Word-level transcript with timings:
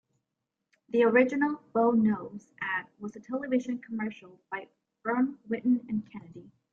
The 0.89 1.03
original 1.03 1.61
"Bo 1.73 1.91
Knows" 1.91 2.51
ad 2.59 2.87
was 2.97 3.15
a 3.15 3.19
television 3.19 3.77
commercial 3.77 4.39
by 4.49 4.67
firm 5.03 5.37
Wieden 5.47 5.85
and 5.87 6.11
Kennedy. 6.11 6.49